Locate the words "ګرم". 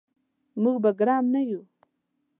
0.99-1.25